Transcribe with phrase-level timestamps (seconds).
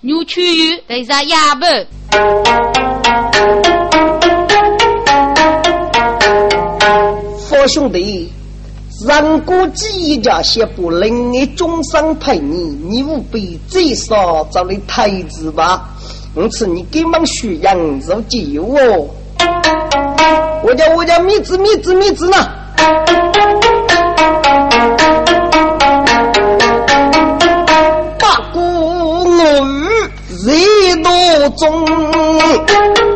[0.00, 1.66] 牛区域在啥哑巴？
[7.48, 8.32] 佛兄弟，
[9.04, 15.88] 人过几家些不能爱终生陪你，你务必最少找你太子吧。
[16.36, 19.08] 因此你赶忙学养入旧哦。
[20.62, 22.36] 我叫我叫米子米子米子呢。
[31.50, 33.07] 中。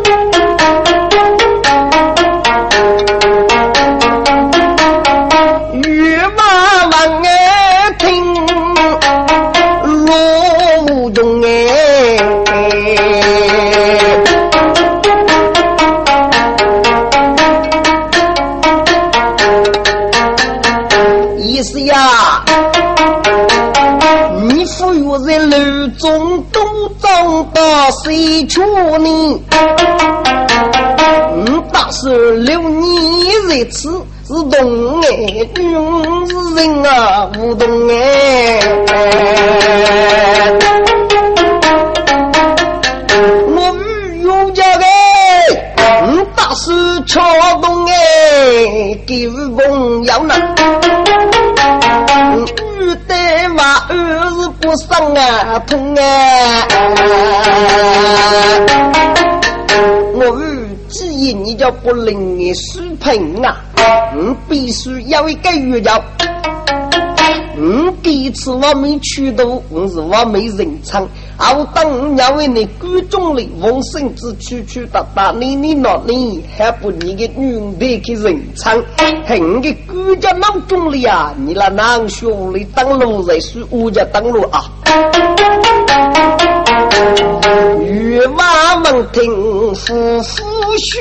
[28.05, 28.61] 谁处
[28.98, 29.41] 你？
[31.34, 33.91] 嗯，大是留你在此
[34.27, 35.08] 是动哎，
[35.55, 35.75] 军
[36.28, 37.92] 是人啊，无动哎。
[43.55, 44.84] 我与有家的，
[46.06, 46.73] 嗯，大是
[47.06, 47.20] 敲
[47.61, 50.34] 动哎，给朋友呢。
[53.12, 56.66] 得嘛，儿是不生啊，痛啊！
[60.14, 60.41] 我
[60.88, 63.60] 只因你叫不灵的水平啊，
[64.14, 66.02] 嗯必须要一个月叫。
[67.56, 71.06] 嗯，第一次我没去到，我是我没人唱。
[71.43, 78.81] 啊，我当要为你观众里往生子去去打打你你闹你，还不你个女的去人唱。
[79.27, 84.70] 很个国家闹钟里啊，你那男兄弟当路在是我家当路啊。
[87.81, 90.45] 玉马门庭夫妇
[90.79, 91.01] 学。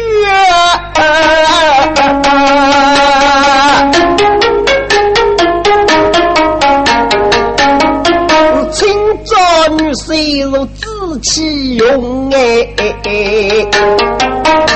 [9.77, 14.70] 女虽如志气勇哎哎哎。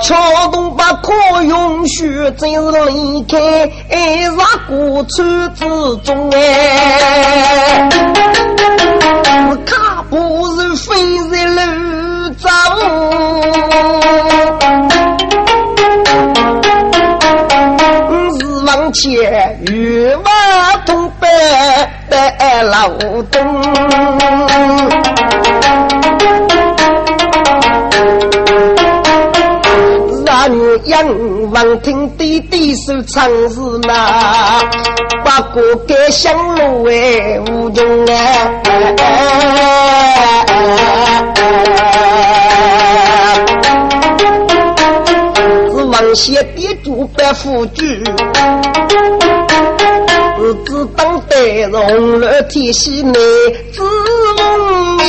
[0.00, 1.12] 桥东把可
[1.42, 3.38] 用学，真是离开
[3.90, 5.64] 哎，啥过村之
[5.98, 7.88] 中哎，
[9.66, 10.16] 卡不
[10.56, 10.94] 是飞
[11.30, 11.60] 在路
[12.38, 12.48] 走，
[18.08, 20.30] 是往前与马
[20.86, 21.30] 同奔
[22.08, 22.88] 奔老
[32.20, 34.60] 望听弟弟手唱诗那，
[35.24, 38.60] 把歌改香炉哎，无穷哎。
[45.70, 47.88] 是王谢爹主白夫君，
[50.36, 53.12] 是只当得红日天西内，
[53.72, 53.82] 子
[54.36, 55.00] 梦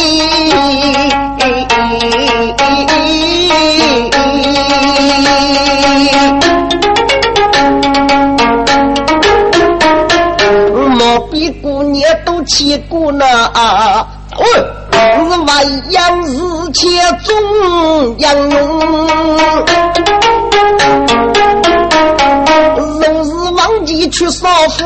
[12.52, 14.06] 起过呢啊！
[14.38, 14.46] 喂，
[14.92, 16.36] 是万样事
[16.74, 16.90] 切
[17.24, 17.34] 中
[18.20, 18.54] 央用，
[22.76, 24.84] 若是忘记去少妇，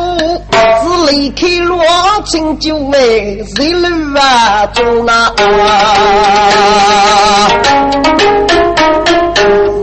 [0.51, 1.83] 是离开罗
[2.23, 5.33] 青就为谁路啊中啊！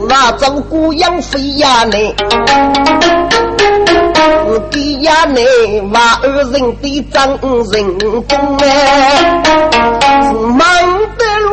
[0.09, 2.15] 那走姑养飞呀嘞，
[4.71, 7.39] 给呀嘞，娃儿人的长
[7.73, 9.43] 人公哎，
[10.23, 10.61] 是忙
[11.19, 11.51] 得罗，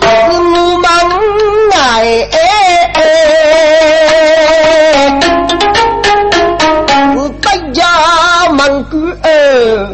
[0.00, 0.04] 是
[0.38, 0.88] 路忙
[1.72, 2.28] 哎，
[7.14, 7.78] 是大家
[8.50, 8.92] 忙个
[9.22, 9.26] 儿，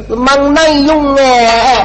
[0.08, 1.84] 是忙难用哎。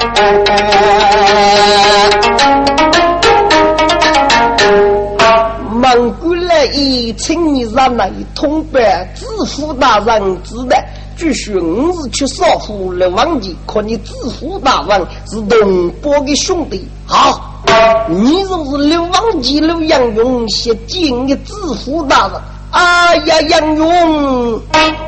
[6.73, 10.77] 一请你让那一通办，知府大人知道，
[11.17, 16.87] 据说五日去扫虎六王记，可你知府大人是东伯的兄弟。
[17.05, 17.63] 好，
[18.09, 21.53] 你若是六王记刘杨勇，先见你知
[21.83, 22.41] 府大人。
[22.71, 24.61] 哎呀，杨勇，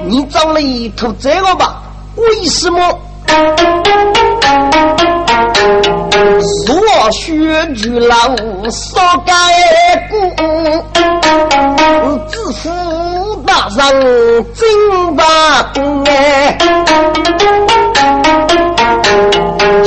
[0.06, 1.82] 你找了一头这个吧？
[2.16, 2.80] 为什么？
[6.68, 8.36] 若学举老
[8.70, 9.34] 少改
[10.10, 10.16] 故，
[12.28, 12.70] 知府
[13.46, 16.58] 大人真把公哎。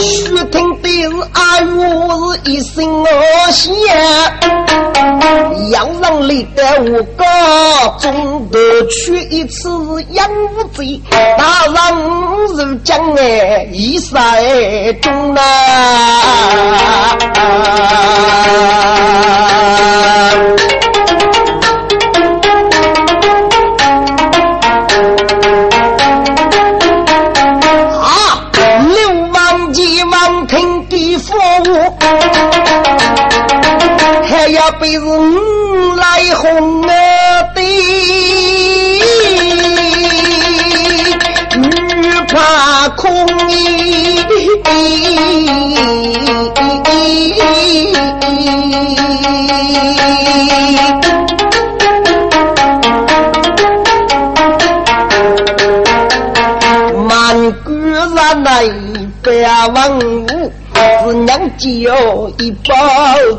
[0.00, 3.06] 须听的是阿我是一声我
[3.50, 3.68] 响，
[5.70, 7.24] 要让你的我高
[7.98, 9.68] 中得去一次
[10.10, 11.00] 养无罪，
[11.36, 11.74] 大人
[12.56, 15.40] 如将哎一塞中啊。
[59.60, 60.50] 别问。
[61.02, 61.68] 是娘舅
[62.38, 62.74] 一包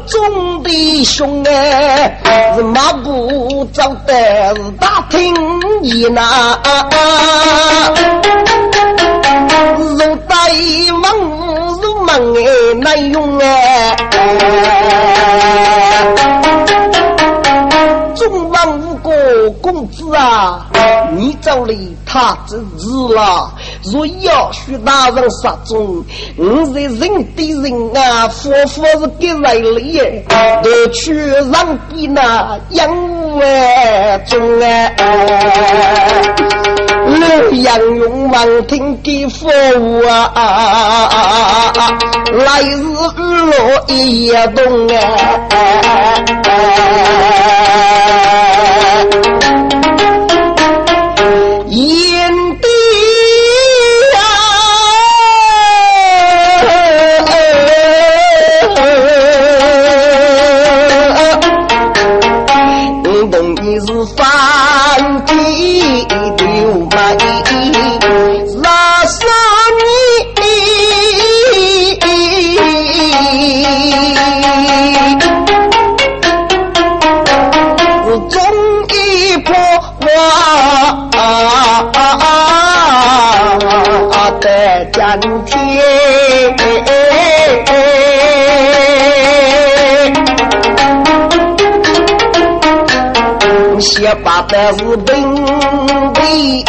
[0.05, 2.19] 中的兄哎，
[2.55, 5.33] 是马步走的是大厅
[5.81, 6.59] 一那，
[9.79, 10.35] 如带
[11.01, 11.03] 王
[11.81, 12.39] 如梦哎
[12.79, 13.95] 难用哎。
[18.15, 19.11] 众王无过
[19.61, 20.67] 公子啊，
[21.15, 21.73] 你走了
[22.05, 23.51] 他真日了。
[23.83, 26.03] 若要许大人杀中，
[26.37, 30.23] 我在人对人啊，佛佛是给来里耶，
[30.63, 32.87] 都去让比那养
[33.35, 34.91] 万中啊。
[37.07, 39.49] 刘杨勇王听给佛
[40.07, 41.73] 啊，
[42.31, 42.77] 来日日
[43.17, 44.47] 落一夜
[64.05, 64.30] 动
[94.05, 94.15] 啊。
[94.23, 95.05] 把的是本
[96.13, 96.63] 地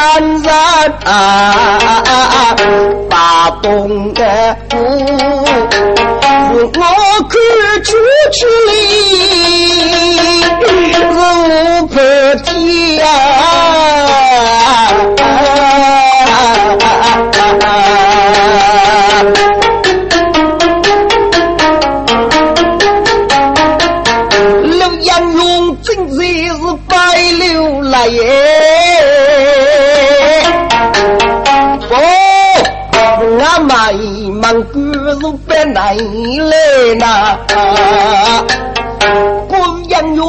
[0.00, 0.48] 对你万人
[1.04, 2.56] 啊，
[3.10, 4.24] 把东的
[4.70, 4.76] 鼓，
[6.56, 6.80] 我
[7.28, 7.36] 可
[7.84, 7.90] 出
[8.32, 8.38] 去
[8.70, 8.72] 里
[36.96, 37.38] 呐！
[39.48, 40.26] 官人哟，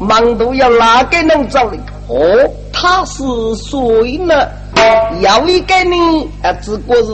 [0.00, 1.76] 忙都要哪个能找的？
[2.08, 3.22] 哦，他是
[3.56, 4.34] 谁呢？
[5.20, 6.28] 有一个呢？
[6.42, 7.12] 啊，只不过是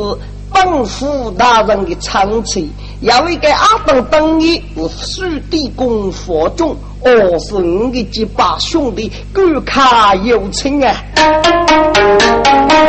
[0.53, 2.69] 本府大人的亲戚；
[3.01, 6.77] 有一个阿东等于是蜀地公佛中。
[7.05, 10.95] 哦，是我的结拜兄弟，官卡有情啊！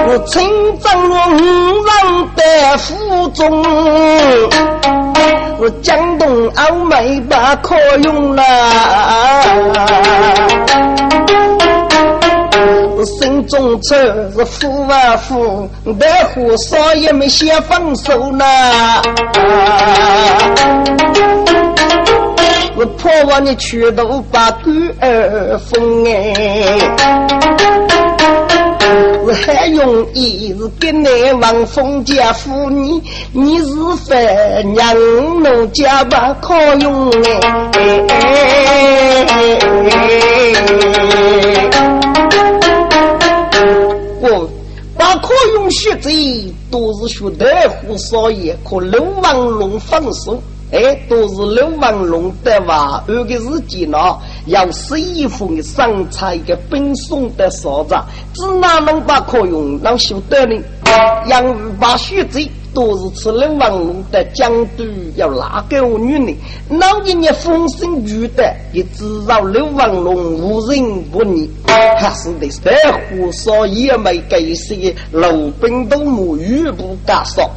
[0.08, 0.42] 我亲
[0.80, 1.36] 征我五
[1.84, 1.94] 人
[2.36, 3.62] 的府中，
[5.60, 8.44] 我江东欧美把可用了。
[13.06, 13.96] 心中愁
[14.36, 18.44] 是苦啊苦，但火烧也没先放手呢。
[22.76, 27.85] 我破完的拳头把狗儿封哎。
[29.44, 31.08] 还容易是给你
[31.42, 33.02] 王凤家妇女，
[33.34, 33.66] 你是
[34.06, 34.96] 非娘
[35.42, 37.40] 奴家不可用哎。
[44.22, 44.50] 我
[44.98, 46.10] 把可用学者
[46.72, 50.42] 都是学大夫少爷，可刘王龙放手。
[50.72, 57.96] 哎，都是刘文龙的话，那个时间呢，要十一封的上差的兵送的嫂子，
[58.34, 60.62] 只哪能把可用，能修得呢？
[61.28, 62.50] 杨玉把血贼。
[62.76, 64.84] 都是吃刘王龙的江都
[65.16, 66.36] 要哪个女人？
[66.78, 71.50] 老爷爷风声巨大，也知道刘王龙无人不理，
[71.98, 72.74] 还是得三
[73.10, 77.50] 胡少爷没给些老兵都母语不敢说。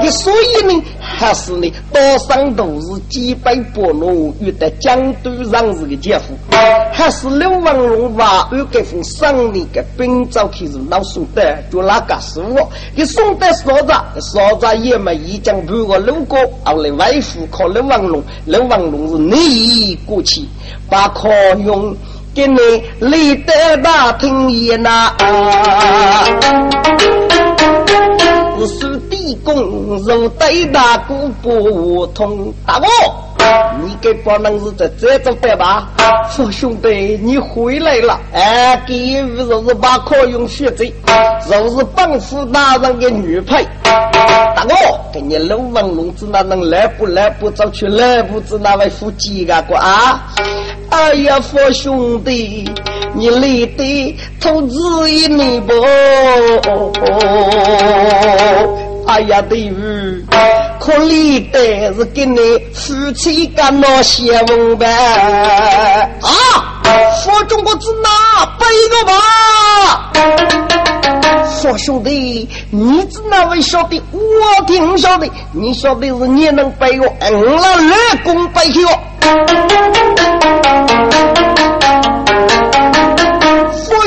[0.00, 6.34] 你所以呢，还是呢，岛上都是几百拨农遇的江都上是个姐夫，
[6.92, 20.42] 还是刘王龙娃儿给封赏你个兵早开始老送的，就那个是我，你送的嫂子，嫂子也没一讲半个六个，后来外父靠刘王龙，刘王龙是内意过去，
[20.88, 21.28] 把可
[21.64, 21.96] 用
[22.34, 22.58] 给你
[23.00, 25.14] 立得大厅也拿。
[28.64, 28.96] 是
[29.32, 32.86] 地公如对大姑不通，大哥，
[33.82, 35.88] 你给不能是在这种办吧？
[36.30, 38.20] 父兄弟，你回来了！
[38.32, 40.84] 哎，给予就是把可用学者，
[41.48, 43.66] 就是帮扶大人的女配。
[43.82, 44.74] 大哥，
[45.12, 50.28] 给你老王龙子那能来不来不走去来不知那位夫妻啊个啊？
[50.90, 52.70] 哎呀，父兄弟，
[53.14, 53.40] 你来
[53.76, 55.72] 的投资一年不？
[59.06, 60.24] 哎呀，对于
[60.80, 62.38] 可立的是给你
[62.74, 64.86] 夫妻干那些文呗
[66.22, 66.80] 啊！
[67.24, 69.12] 佛中国子哪背个吧？
[71.60, 74.02] 说兄弟，你只哪位晓得？
[74.12, 78.90] 我听晓得，你晓得是你能背我，我那二公背去我。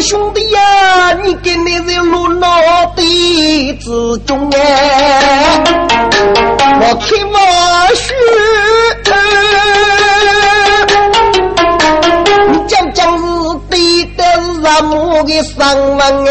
[0.02, 2.48] 兄弟呀，你给你在路脑
[3.16, 3.88] 地之
[4.26, 5.64] 中哎，
[6.82, 7.38] 我开我
[7.96, 8.04] 血，
[12.52, 13.24] 你讲讲是
[13.70, 13.74] 对
[14.18, 14.22] 的
[14.54, 15.56] 是么的伤
[15.98, 16.30] 亡哎，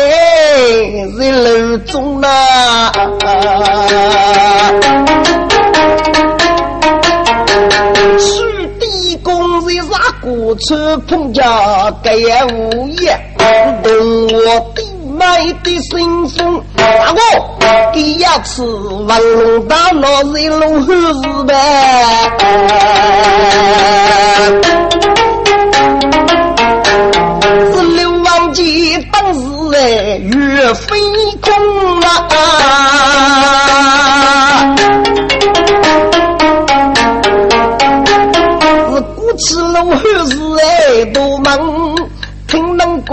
[1.18, 2.28] 在楼中呐。
[8.18, 8.26] 是
[8.78, 11.42] 地公在啥过车碰家
[12.02, 12.12] 盖
[12.52, 13.18] 物业。
[13.82, 13.92] 等
[14.26, 14.38] 我
[14.74, 14.82] 弟
[15.14, 17.20] 卖的新风，大哥，
[17.92, 18.64] 第一次
[19.06, 21.54] 王龙大老是龙河市呗，
[27.72, 29.40] 是刘王记当时
[29.76, 30.18] 哎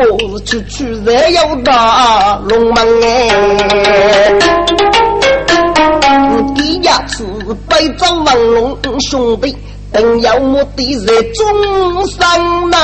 [0.02, 4.34] 听能歌去去人要打龙门哎，
[6.56, 7.24] 第一次
[7.70, 8.36] 背着王
[8.82, 9.56] 龙兄弟，
[9.92, 12.76] 等要目的在中山呐。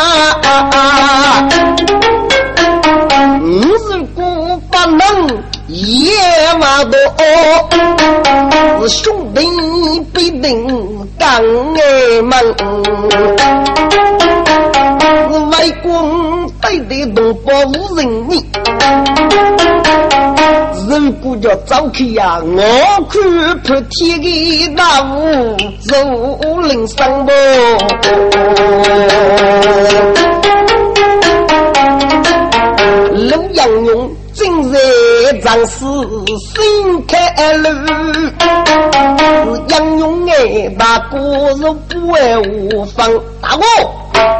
[3.41, 5.27] 如果不能
[5.67, 6.13] 夜
[6.59, 6.97] 晚多，
[8.87, 9.39] 是兄弟
[10.13, 11.41] 必定干
[11.75, 12.55] 哎门。
[16.67, 18.45] 外公对的东北无人命，
[20.89, 22.59] 如果叫早去呀，我
[23.09, 25.55] 看破天的大雾
[25.85, 27.31] 如林上不。
[33.13, 34.75] 陆阳勇今日
[35.41, 35.85] 战士
[36.37, 37.69] 心开路，
[39.69, 41.17] 杨勇哎，大哥
[41.55, 43.09] 是不爱无方，
[43.41, 43.63] 大哥。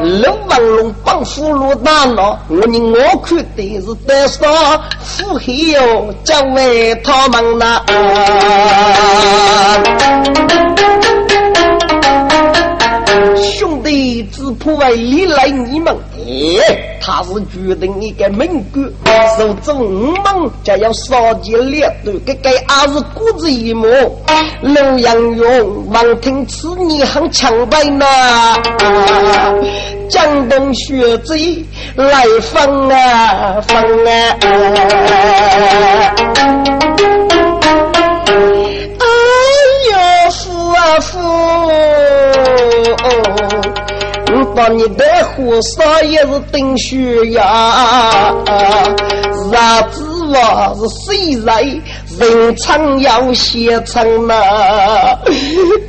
[0.01, 4.47] 龙王龙帮俘虏大闹，我你我看的是得少
[5.01, 7.81] 腹黑哟，将为他们呐。
[14.17, 18.91] 兄弟只怕破为历来你们，哎，他是决定一个名官，
[19.37, 23.87] 手中五门就要杀劫两端，这个还是骨子一幕。
[24.61, 28.05] 陆阳勇闻听此言很强白呐，
[30.09, 31.63] 江东学贼
[31.95, 34.11] 来放啊放啊！
[38.99, 39.05] 哎
[39.91, 41.36] 呦，夫啊夫！
[44.57, 46.97] 把你的火烧也是顶血
[47.29, 48.33] 呀！
[49.45, 49.55] 日
[49.91, 51.61] 子话是谁来？
[52.19, 54.33] 人常要写成呐！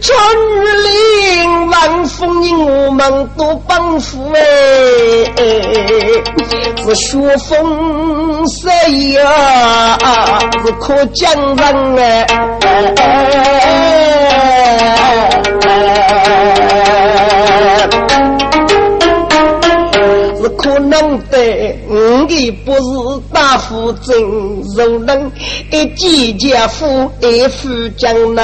[0.03, 0.15] 春
[0.53, 2.29] 雨林晚风，
[2.67, 4.41] 我们都帮扶哎！
[6.85, 8.71] 是雪风谁
[9.13, 9.99] 呀？
[10.67, 12.27] 是可江人哎！
[20.59, 21.39] 可能的，
[21.89, 22.81] 我的不是
[23.33, 24.21] 大夫真
[24.77, 25.31] 肉能
[25.71, 28.43] 一季家父一夫将呐！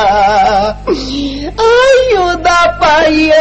[0.86, 1.64] 哎
[2.14, 3.34] 呦大伯哟，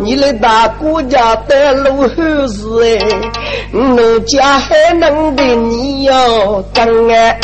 [0.00, 2.98] 你的大姑家的路后事哎，
[3.74, 7.40] 我家还能对你要真哎？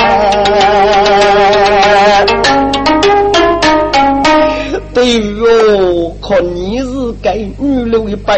[4.98, 8.34] 对哟，看你是给女流一辈。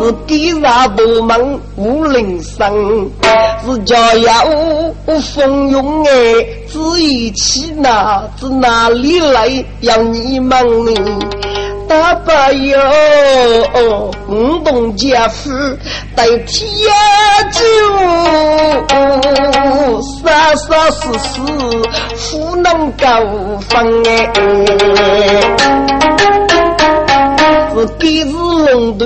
[0.00, 3.10] 是地上多门无人生，
[3.66, 6.10] 是家有风涌哎，
[6.68, 10.92] 只一起那是哪里来要你们呢？
[11.92, 15.50] 大伯哟，五动家父
[16.16, 16.90] 代替呀
[17.50, 17.60] 酒，
[20.24, 21.42] 杀杀死死
[22.30, 23.04] 不能够
[23.68, 24.10] 分哎。
[27.74, 29.04] 是地是龙头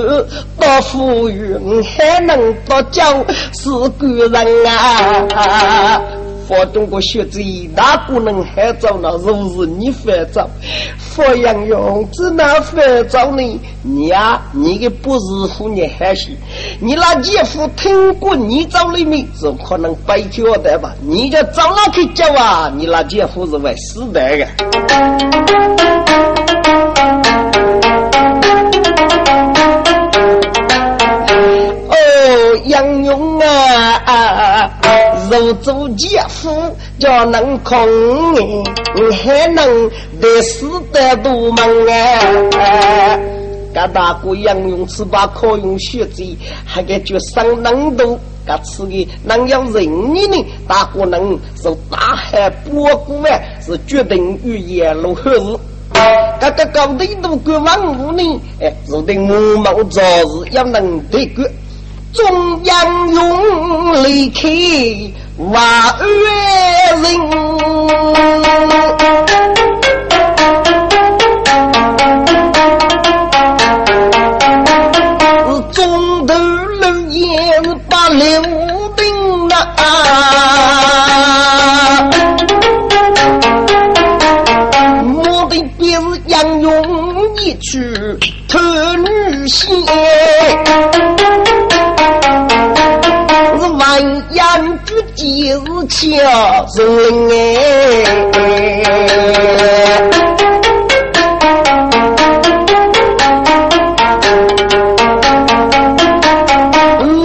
[0.60, 4.66] 到富裕，还能到江是官人
[5.34, 6.00] 啊！
[6.46, 10.48] 佛中国学子一大不能还早呢，是不是你烦躁？
[10.98, 13.60] 佛杨勇只那烦躁呢？
[13.82, 16.30] 你呀，你的不是妇你还是
[16.80, 20.94] 你那姐夫听过你找里面，怎可能白交代吧？
[21.00, 22.72] 你就找哪去叫啊？
[22.76, 24.46] 你那姐夫是会死的个。
[32.68, 33.96] 杨勇啊，
[35.47, 36.50] 入主姐夫
[36.99, 37.78] 叫能空
[38.35, 41.89] 哎，还能得死得多门
[42.59, 43.19] 啊！
[43.73, 50.45] 噶大哥杨勇吃把可用血贼，还给绝生能多，噶吃的能要人命呢？
[50.67, 55.56] 大哥能受大海波谷啊，是决定与野路后日。
[56.41, 61.45] 噶个高的都过万五呢，哎，是的我们早日要能得过。
[62.12, 64.49] 中央用离开
[65.38, 66.66] 万人，
[95.97, 96.04] 巧，
[96.76, 96.85] 人
[97.30, 97.32] 哎！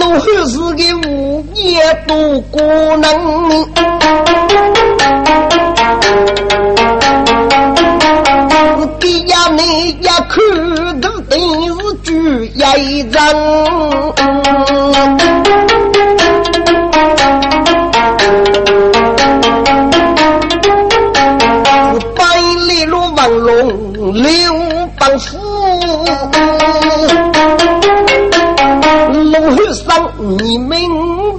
[0.18, 1.62] 汉是个无业
[2.06, 2.56] 多孤
[2.96, 3.06] 能，
[8.98, 9.60] 给呀你
[10.00, 12.10] 呀看的电视剧
[12.78, 13.20] 一张。
[25.02, 25.36] 刘邦夫，
[29.12, 30.00] 龙虎山，
[30.38, 30.78] 你们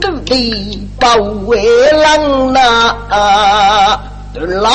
[0.02, 3.98] 都得保卫人呐！
[4.34, 4.70] 对了，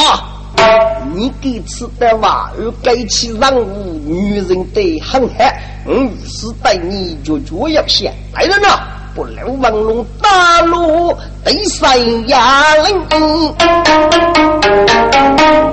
[1.14, 5.46] 你给吃的话，又该起任务，女人得很狠，
[5.87, 8.81] 嗯，是带你就就要先来人呐！
[9.18, 11.12] 不留王龙大路
[11.44, 12.85] 得三压人，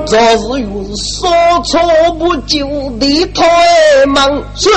[0.07, 1.29] 昨日又是说
[1.63, 1.79] 错
[2.17, 2.65] 不就
[2.99, 3.45] 的退
[4.07, 4.67] 忙是。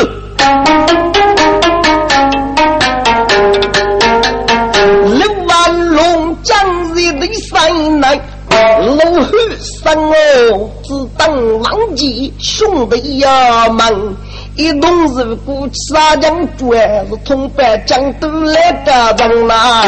[5.15, 14.15] 刘万龙将日的三来，老汉生哦，只当王吉兄弟呀们，
[14.59, 16.69] 一同入股杀将军，
[17.09, 19.85] 是同伴江都来的人呐。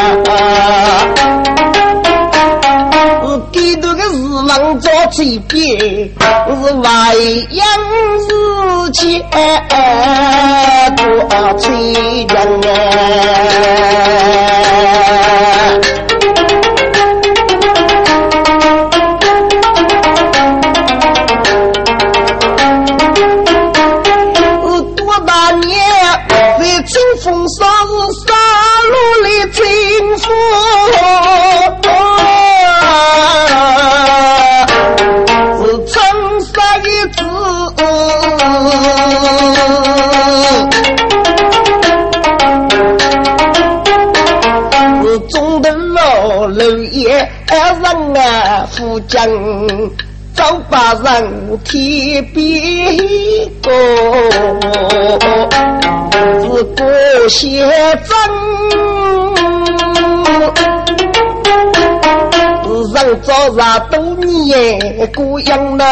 [3.27, 4.17] 是给头个是
[4.49, 5.59] 王做嘴边，
[6.21, 6.89] 是外
[7.51, 7.67] 洋
[8.21, 8.29] 是
[8.93, 9.21] 钱
[10.97, 11.03] 多
[11.59, 11.67] 催
[12.29, 12.37] 人
[12.71, 12.71] 啊。
[47.90, 49.26] 人啊，富将
[50.35, 52.96] 早把人天边
[53.62, 53.72] 过，
[56.40, 57.66] 自古写
[58.05, 58.14] 真，
[62.94, 64.79] 人早上多年
[65.14, 65.85] 过样呐。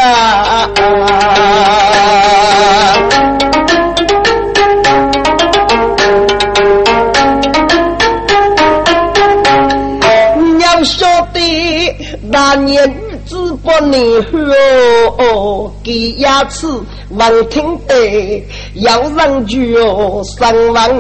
[12.51, 16.67] 那年女子不能喝，给牙齿
[17.11, 18.43] 忘听的，
[18.77, 20.91] 要让就上网，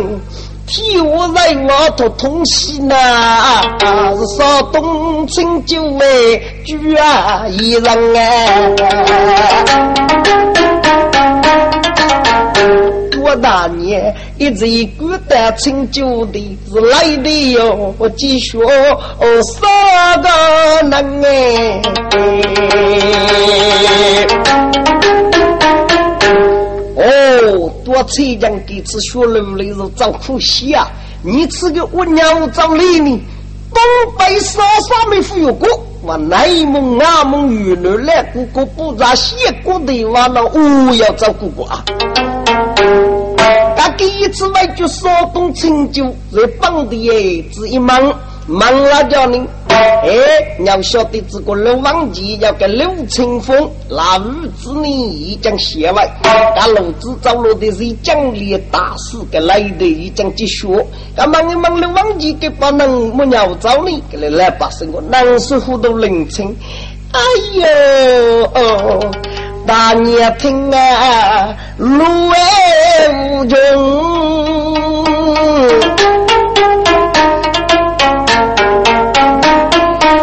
[0.66, 3.62] 替我在我头痛心呐！
[3.80, 8.28] 是说东清酒为主啊，一人啊。
[13.28, 18.98] 我大年一直一股的成就的是来的哟，我继续哦
[19.42, 20.28] 三个
[20.88, 21.82] 人哎，
[26.96, 30.88] 哦多才将这次学路来是找苦西啊！
[31.22, 33.20] 你吃个我娘找你呢？
[33.74, 33.82] 东
[34.18, 35.68] 北沙沙没富有过，
[36.02, 41.84] 我内蒙阿蒙云南来姑姑不咋西过的完了，我要找姑姑啊！
[43.78, 48.12] 他第一次来就少东成就，在本地哎，只一忙
[48.48, 50.10] 忙了叫你，哎，
[50.58, 66.52] 你要晓得这个刘王吉要跟刘清风那五子呢已经写完，他老子找了的是奖励大师给来的已经结束，他忙一忙刘王吉给把人木鸟找你，给来来把生活难师傅都认清，
[67.12, 67.20] 哎
[67.54, 69.10] 呦哦。
[69.68, 72.38] 大年听啊，路外
[73.12, 73.54] 无穷，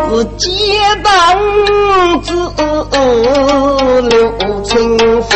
[0.10, 0.49] 是街
[1.03, 1.13] 当
[2.23, 2.34] 子
[4.10, 5.31] 刘清风，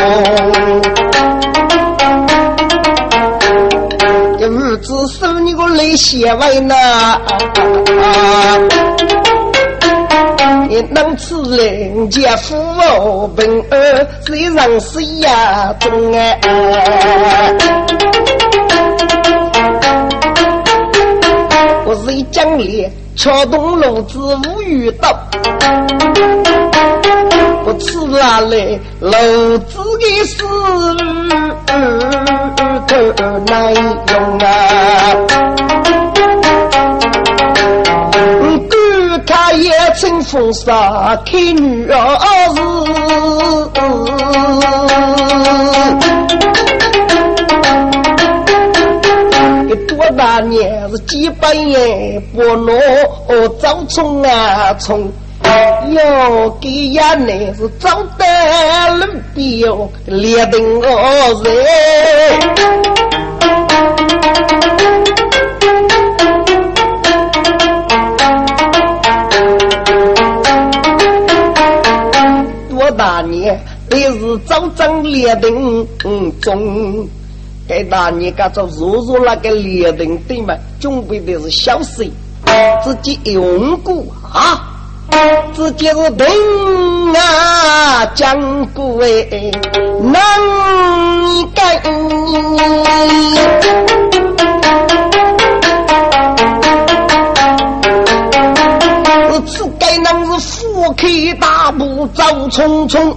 [4.39, 6.59] 这日子受你个泪血为
[10.69, 10.79] 你。
[10.91, 16.39] 能吃人家富哦，平儿虽然是呀中哎，
[21.85, 25.17] 我是一讲理，撬动炉子无语道，
[27.63, 30.43] 不吃哪来炉子的事
[32.87, 32.95] 头
[33.45, 34.47] 难用啊。
[40.01, 41.97] 他也乘风沙开女儿
[49.67, 52.79] 日，多大年是几百年不落
[53.59, 55.11] 早冲啊冲，
[55.43, 58.25] 要给伢呢是早得
[58.95, 60.87] 路边哟，列定我
[61.43, 63.08] 人。
[72.99, 73.57] 大年
[73.89, 75.87] 都是早张列定
[76.41, 77.07] 中，
[77.65, 82.05] 给大年干做入入那个列定对嘛，准备的是小事，
[82.83, 84.61] 自己用过啊，
[85.53, 86.27] 自己是定
[87.15, 89.49] 啊讲过哎，
[90.01, 90.13] 能
[91.55, 91.81] 干。
[100.75, 101.07] 我开
[101.39, 101.58] 大。
[101.71, 103.15] 步走匆匆，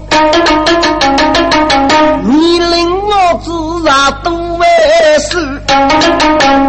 [2.25, 3.11] 你令我
[3.43, 3.51] 自
[3.85, 4.67] 然都为
[5.19, 5.62] 事，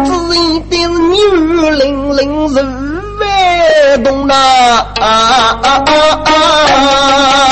[0.04, 2.54] 只因的是女伶伶是
[3.20, 4.34] 外动呐。
[5.00, 5.06] 啊
[5.62, 5.68] 啊
[6.24, 7.43] 啊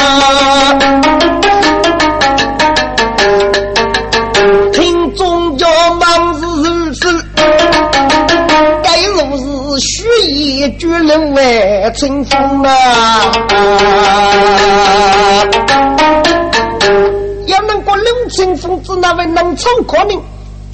[11.02, 13.32] 啊清风啊！
[17.46, 20.20] 要能过六清风，只那位能唱可名。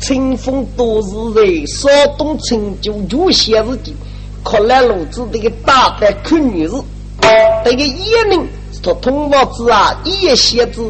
[0.00, 1.88] 清风多是在少
[2.18, 3.96] 东成就有些日记，
[4.44, 6.84] 可来路子这个大胆看女子，
[7.64, 10.82] 这个眼灵是他通房子啊，一些子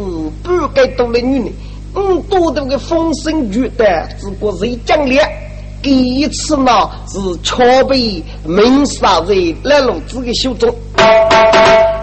[0.43, 1.53] 不该多的女人，
[1.95, 5.27] 嗯，多的个风声绝的，只过是讲烈。
[5.83, 6.73] 第一次呢，
[7.07, 10.75] 是桥北明沙人来路子的手中。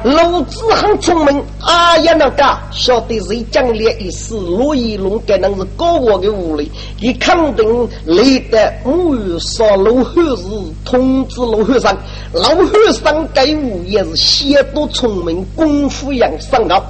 [0.04, 10.44] 鲁智很聪明，啊呀那个晓得谁讲了一事，罗一龙可能是高我的屋里，你肯定来的母语说罗汉是
[10.86, 11.98] 通知罗汉生，
[12.34, 16.82] 罗汉生该物也是写多聪明，功夫养生高，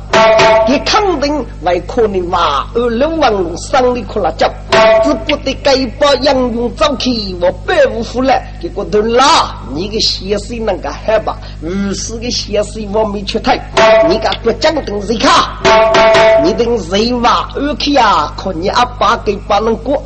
[0.68, 4.48] 你肯定为可能话二六王龙生的苦辣椒，
[5.04, 13.06] 只不得该把杨勇早起我百无福来，结果都拉你个先生能够害吧，于是个先生我。
[13.06, 13.56] 没去太，
[14.10, 15.32] 你敢不讲等谁看？
[16.44, 18.34] 你等谁话二去呀？
[18.36, 20.04] 可你阿爸给不能过，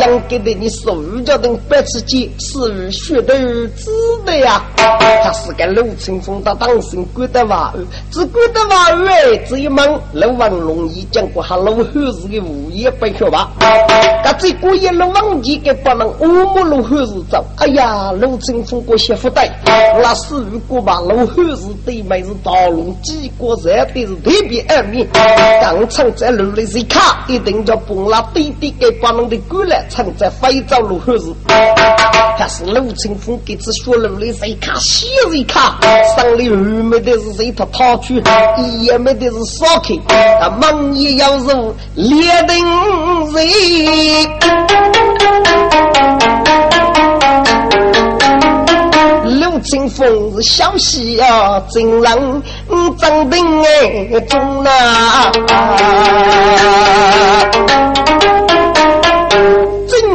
[0.00, 3.34] 养给的你手脚等白吃鸡，是学的
[3.68, 3.90] 知
[4.26, 4.62] 的呀。
[4.76, 13.50] 他是个陆清风的当心管的娃儿，只管的娃儿哎，这一问陆王龙一讲过，哈陆汉是个物业不学吧？
[14.22, 17.44] 他这过一陆王一给不能，我们陆汉是走。
[17.56, 19.50] 哎呀，陆清风过媳妇带，
[20.02, 22.34] 那是如果把陆汉是对妹子。
[22.42, 25.08] 道路几个热的是特别暗面，
[25.62, 31.32] 刚藏在路里是卡，一定叫帮拉弟弟给把侬的过来藏在非洲路后子。
[32.36, 35.62] 还是陆清风给这学路里谁看，谁谁看，
[36.16, 38.22] 上里后面的是谁他逃去，
[38.58, 39.96] 一眼没的是少看，
[40.40, 42.56] 他忙也要入列等
[43.32, 43.44] 人。
[49.62, 52.42] 清风是小溪呀，真浪
[52.98, 55.32] 真定哎，中啊！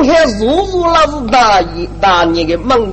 [0.10, 2.92] 今天入入那是大爷大年的梦，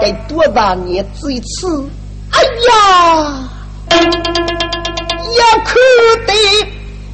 [0.00, 1.84] 该多大年一次？
[2.30, 3.50] 哎呀，
[3.90, 5.78] 要可
[6.26, 6.32] 得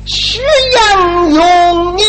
[0.07, 0.41] 徐
[0.77, 2.03] 阳用你。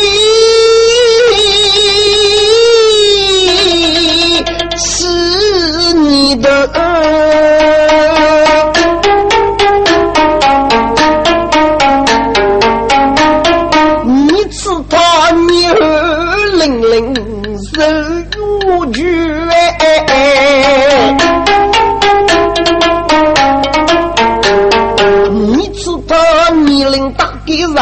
[4.77, 6.67] 是你的，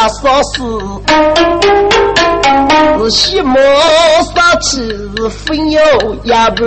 [0.04, 0.62] 啥啥事？
[3.04, 3.58] 是西莫
[4.36, 4.80] 杀妻
[5.18, 6.64] 是非有也不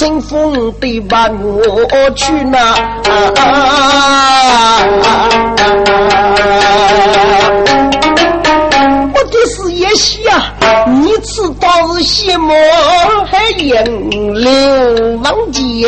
[0.00, 2.74] 清风的伴我去哪？
[9.12, 9.86] 我的是也
[10.30, 12.54] 啊，你知道是什么？
[13.30, 14.50] 还引流
[15.22, 15.86] 王杰。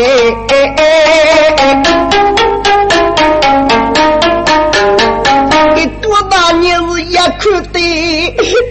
[7.53, 7.81] 看得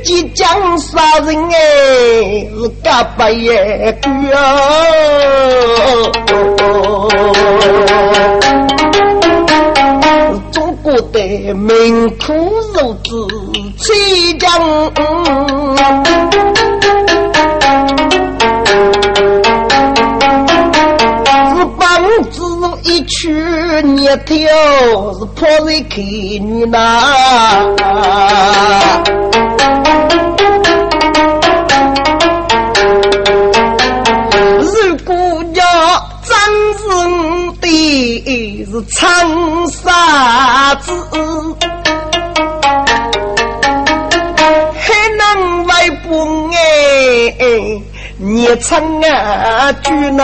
[0.04, 4.10] 即将杀人哎，是嘎巴也哥
[10.52, 11.20] 中国的
[11.54, 12.34] 民苦
[12.74, 13.12] 肉质
[13.78, 14.50] 七将。
[24.12, 24.38] 一条
[25.14, 26.76] 是破人看女呐，
[34.60, 35.16] 如果
[35.54, 35.64] 要
[36.28, 36.36] 真
[36.78, 36.84] 是
[37.62, 40.92] 的是长沙子，
[48.54, 50.24] 你唱啊句呐，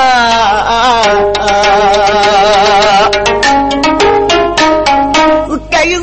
[5.48, 5.98] 是该是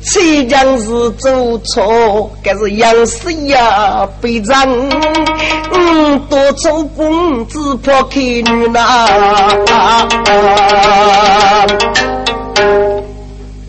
[0.00, 4.64] 浙江是走错，该是杨氏呀悲伤，
[5.72, 9.08] 嗯，多愁公子破开女呐，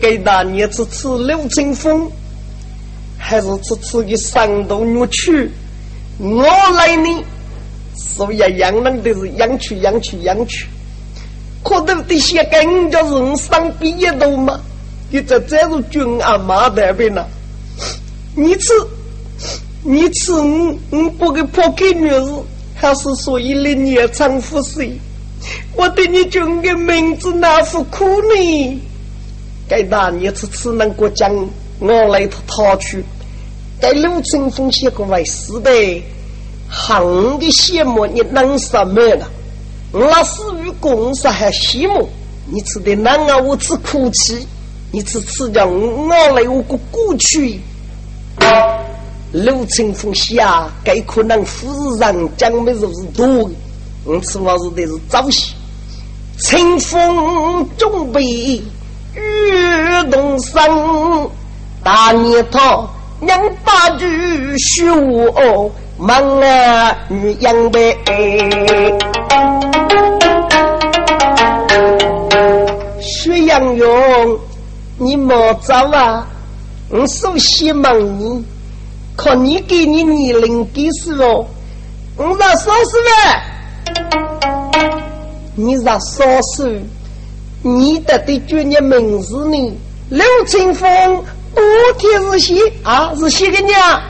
[0.00, 2.08] 给大年子吃刘清风。
[3.18, 5.50] 还是次次的上头女去，
[6.18, 6.44] 我
[6.76, 7.24] 来呢，
[7.94, 10.66] 所以养人都是养去养去养去，
[11.64, 14.60] 可都得先跟着人生毕业多嘛，
[15.10, 17.24] 你这这是军阿妈那边呐，
[18.36, 18.72] 你吃，
[19.82, 22.44] 你吃我我不给破给女儿，
[22.76, 24.92] 还是说一零年长富谁？
[25.76, 28.80] 我对你军的名字那副苦呢？
[29.68, 31.48] 该那年次此能过江，
[31.80, 33.04] 我来他逃去。
[33.80, 35.70] 该陆春风写个为师的，
[36.68, 39.28] 行的羡慕你能什么了？
[39.92, 42.08] 我死于公司还羡慕
[42.46, 43.38] 你吃的难啊！
[43.38, 44.46] 我只哭泣，
[44.90, 47.60] 你只吃叫我来我个过去。
[49.32, 50.44] 陆春风写，
[50.82, 52.80] 该可能夫人讲的是
[53.14, 53.50] 多，
[54.04, 55.52] 我吃我是的是早些。
[56.38, 58.62] 清风中北。
[59.16, 61.30] 雨东升，
[61.84, 62.88] 大年头
[63.24, 67.96] 娘把句学我忙啊女养呗。
[73.00, 74.38] 徐杨勇，
[74.98, 76.26] 你莫走啊！
[76.90, 78.44] 我首先问你，
[79.16, 81.46] 看你给你年龄几岁哦？
[82.16, 83.42] 我才三十万，
[85.56, 86.82] 你才三十。
[87.62, 89.72] 你的的叫你名字呢？
[90.10, 91.60] 刘清风，不
[91.98, 94.02] 天是写啊，是写给你啊。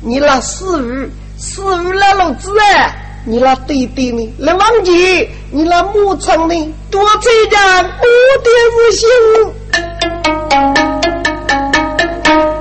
[0.00, 4.32] 你那死鱼，死鱼那老子哎，你那弟弟呢？
[4.38, 6.74] 那王杰，你那牧场呢？
[6.90, 8.06] 多这样，不
[8.44, 9.08] 天是行。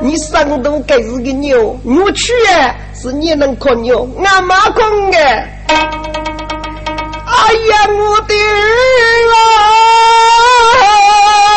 [0.02, 5.18] 你山东该是个牛，牛去哎，是你能靠牛，俺妈空的。
[5.18, 5.50] 哎
[7.70, 8.38] 呀，我的儿！
[10.80, 11.57] 啊！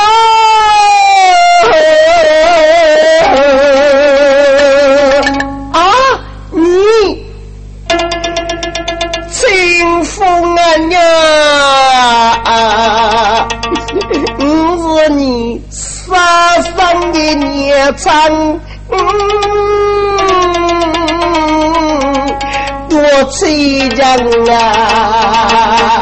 [14.98, 18.60] 是你杀生的孽障，
[22.88, 23.00] 多
[23.30, 23.88] 凄
[24.44, 24.58] 凉！
[24.58, 25.99] 啊！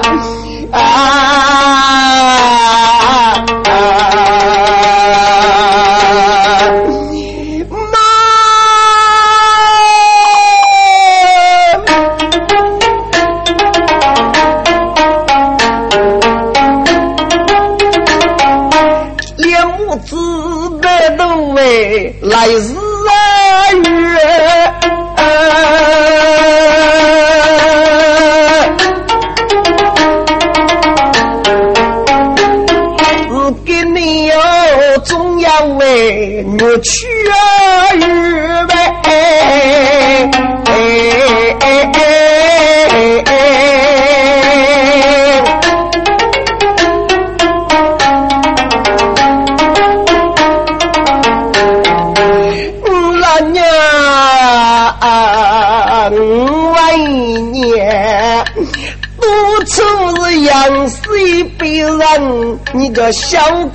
[63.12, 63.66] 小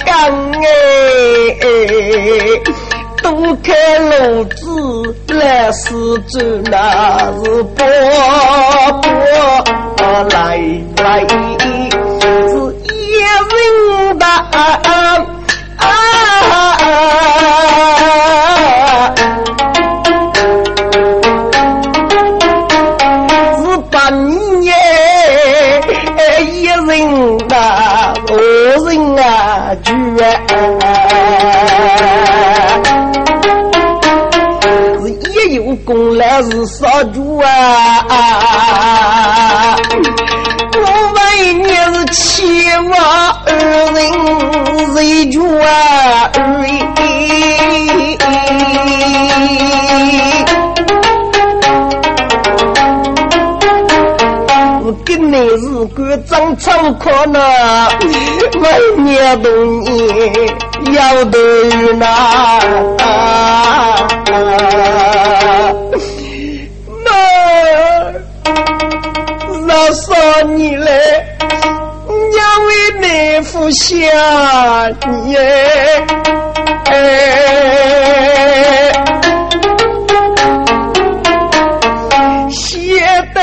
[36.42, 37.46] 是少主啊！
[40.76, 40.82] 我
[41.14, 41.20] 问
[41.64, 42.18] 你是七
[42.90, 42.92] 万
[43.46, 43.50] 二
[43.94, 44.02] 人
[44.96, 45.66] 谁主啊？
[54.86, 57.40] 我跟你是个长草可呢，
[58.60, 59.50] 万年多
[59.82, 59.92] 年
[60.94, 61.38] 要得
[61.98, 62.04] 那。
[70.44, 70.92] 三年来，
[72.06, 72.36] 娘
[72.68, 73.96] 为内父想
[75.24, 76.92] 你，哎，
[82.50, 83.00] 写
[83.34, 83.40] 得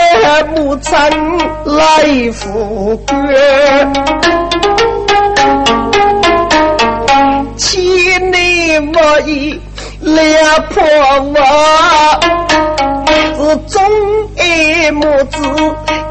[0.54, 0.92] 母亲
[1.64, 3.16] 来富贵，
[7.56, 9.58] 千年莫一。
[10.02, 10.16] 两
[10.70, 10.82] 破
[11.34, 11.36] 我
[13.36, 13.38] 是
[13.68, 13.82] 忠
[14.36, 15.38] 爱母子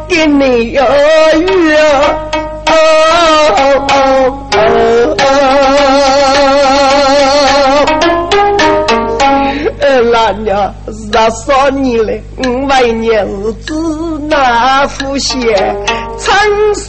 [0.07, 0.85] 给你儿
[2.65, 2.71] 哦哦
[3.89, 3.93] 哦
[5.17, 5.23] 哦，
[10.11, 10.93] 老娘十
[11.45, 12.11] 少年了，
[12.47, 13.73] 五百年日子
[14.29, 15.75] 那副血
[16.17, 16.29] 长
[16.75, 16.87] 沙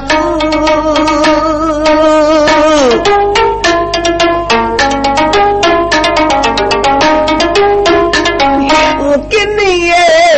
[0.00, 0.14] 子。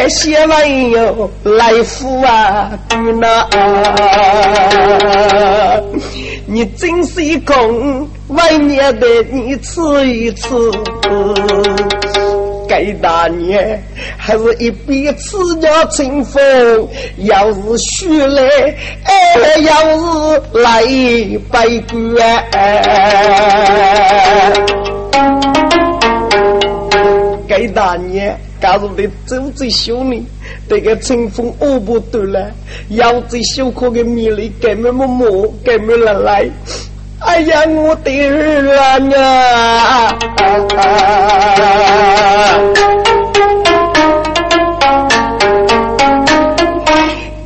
[0.08, 2.70] 写完哟，来福啊，
[3.20, 3.48] 那，
[6.46, 10.48] 你真是空，万年的你吃一吃，
[12.68, 13.82] 该大年
[14.16, 16.40] 还是一笔吃掉清风，
[17.18, 18.48] 要是虚来，
[19.04, 20.82] 哎，要是来
[21.50, 22.44] 百官。
[27.48, 28.38] 该大年。
[28.66, 30.26] 假如的走最凶呢，
[30.68, 32.50] 这个春风恶不得了，
[32.88, 36.50] 腰最小可的米粒根本没摸，根本来来。
[37.20, 40.18] 哎呀，我的儿啊！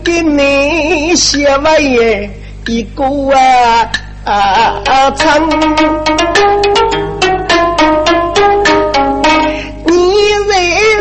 [0.02, 2.30] 给你写完耶
[2.66, 3.04] 一个
[4.24, 5.38] 啊啊唱。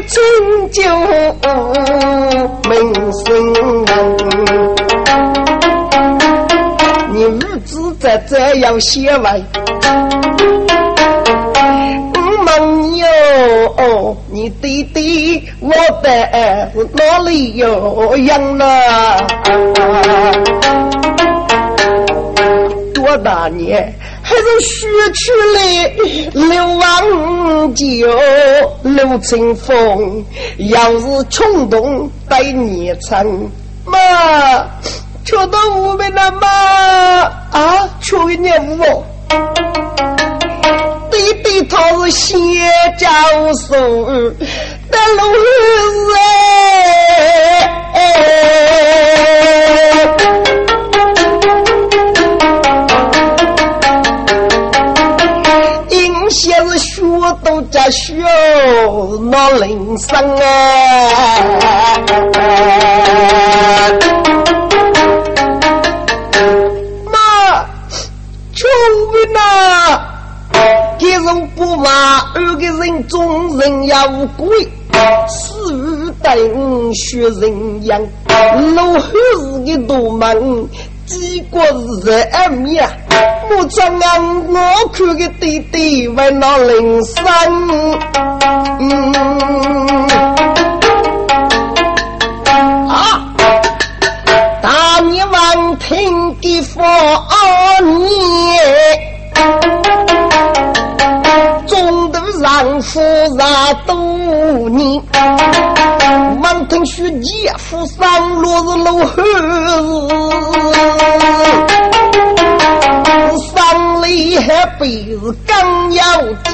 [0.10, 0.20] 成
[0.72, 0.82] 就
[2.68, 3.26] 名声，
[7.14, 9.40] 你儿子在这样写完，
[12.16, 13.04] 我问你
[13.78, 18.66] 哦，你弟弟我在哪里有养呢？
[22.96, 23.94] 多大年？
[24.40, 25.60] 还是学去了
[26.48, 28.08] 刘王酒，
[28.84, 30.24] 刘春风，
[30.70, 33.26] 要是冲动带你唱，
[33.84, 33.98] 妈，
[35.26, 36.48] 跳到我们了妈
[37.52, 39.06] 啊，去年我
[41.12, 42.38] 弟弟他是写
[42.98, 43.10] 教
[43.56, 43.76] 授，
[44.90, 45.40] 但路是。
[50.22, 50.29] 先
[57.50, 58.14] 都家学
[59.32, 60.46] 那铃声啊，
[67.12, 67.66] 妈，
[68.54, 68.70] 穷
[69.14, 70.00] 人呐，
[71.00, 74.48] 一人不骂，二个人中人要贵，
[75.28, 76.38] 四五代
[76.94, 78.00] 学人样，
[78.76, 79.02] 老汉
[79.40, 80.70] 子的多门。
[81.08, 81.58] 几个
[82.06, 82.88] 人面，
[83.52, 84.44] 我怎啊？
[84.48, 87.24] 我看个弟弟为那铃声，
[92.88, 93.26] 啊！
[94.62, 96.84] 大年王听的佛
[97.82, 98.12] 念，
[101.66, 103.00] 中途让夫
[103.36, 103.96] 让多
[104.70, 105.02] 年。
[106.42, 109.14] 王腾学姐夫上落日楼后，
[114.40, 116.04] 还被子更要
[116.44, 116.54] 进，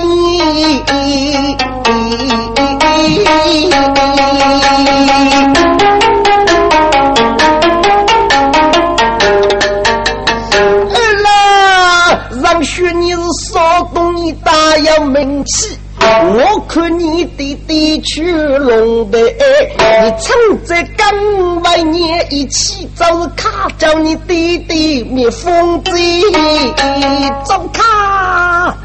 [10.92, 13.18] 二郎让学你是
[13.52, 15.75] 少东你大有名气。
[16.08, 25.92] 我看你弟弟去龙的，你趁着刚外年一起走卡，叫你弟弟灭疯子
[27.44, 28.78] 走卡，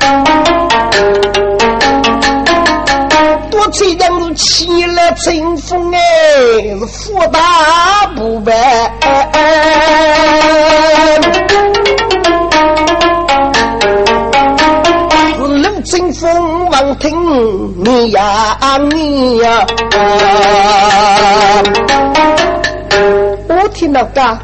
[3.50, 6.00] 多吹两路起来春风哎，
[6.78, 8.52] 是福大不败。
[16.94, 18.58] 听你呀
[18.90, 19.66] 你呀，
[23.48, 24.38] 我听到噶，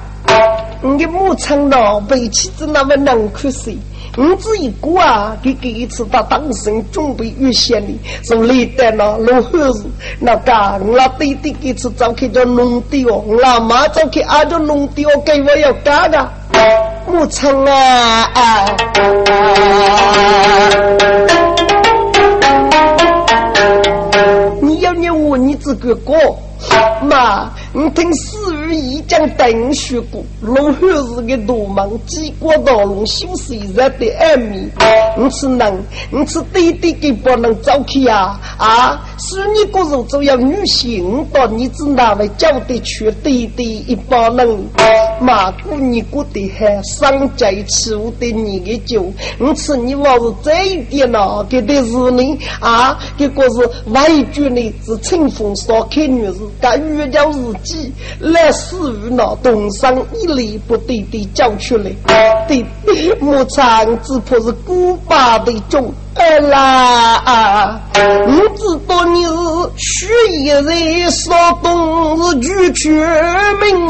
[0.80, 3.76] 你的牧场老背妻子那么难看谁？
[4.18, 7.92] 你这一个啊，给给一次他当生准备预先的，
[8.22, 9.84] 从历代那老汉子
[10.18, 10.52] 那个，
[10.86, 16.30] 我弟弟给次早去叫农地哦，我妈早去阿叫农地哦，给我要干的。
[17.06, 18.74] 牧场啊！
[21.68, 21.75] 你
[25.36, 26.12] 你我你这个哥，
[27.02, 34.70] 妈，你听四已将等学过，龙汉是个大忙，几国道龙修水热的暗面。
[35.18, 35.78] 你是能，
[36.10, 38.38] 你是弟弟给不能走去呀？
[38.58, 44.58] 啊，是你个人只要女性，到你只哪位叫得去弟弟一把人？
[45.20, 51.44] 马姑你过得还上街吃我的你的酒，你吃你娃是这一点呐？
[51.48, 57.90] 给的是你啊，这个是外句呢，是清风少看女子，干月叫日记
[58.20, 61.90] 来死于那东山一里不对的叫出来，
[62.48, 62.64] 对，
[63.20, 65.92] 牧场只怕是古巴的种。
[66.14, 67.80] 哎啦啊！
[68.26, 69.30] 你知道你是
[69.76, 70.06] 血
[70.44, 72.90] 液人，少东是举全
[73.60, 73.86] 民。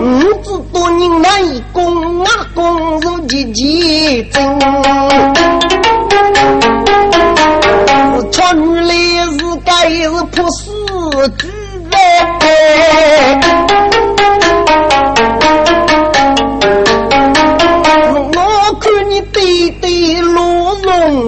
[0.00, 4.58] 你知道你南公阿公是几几真？
[11.28, 11.48] 举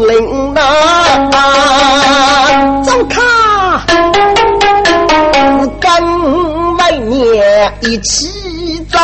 [0.06, 1.32] 领啊，
[2.82, 3.20] 走开！
[5.80, 8.98] 跟外面一起走，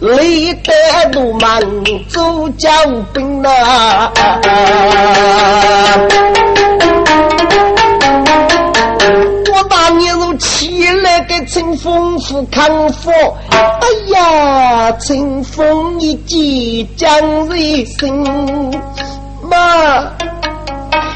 [0.00, 2.70] 离开路门走脚
[3.12, 4.12] 兵啊！
[11.82, 13.10] 丰富康复，
[13.50, 18.72] 哎呀，陈丰一见将人生。
[19.42, 20.08] 妈，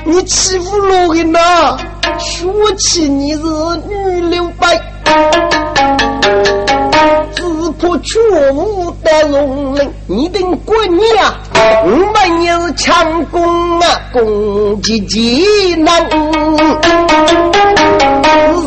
[0.05, 1.77] 你欺负老人呐！
[2.19, 3.41] 说起你是
[3.89, 4.77] 女流白，
[7.35, 7.43] 只
[7.79, 9.89] 怕全无的容忍。
[10.09, 11.39] 你等过年啊，
[11.85, 16.05] 五百年是强攻啊，攻击济南。